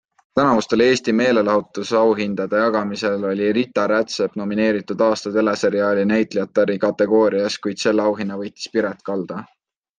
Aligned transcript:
Tänavustel 0.37 0.81
Eesti 0.85 1.13
meelelahutusahindade 1.17 2.61
jagamisel 2.61 3.27
oli 3.33 3.51
Rita 3.59 3.85
Rätsepp 3.93 4.41
nomineeritud 4.43 5.05
aasta 5.11 5.35
teleseriaali 5.37 6.09
näitlejatari 6.15 6.81
kategoorias, 6.89 7.63
kuid 7.67 7.83
selle 7.87 8.09
auhinna 8.09 8.43
võttis 8.45 8.75
Piret 8.77 9.07
Kalda. 9.11 9.43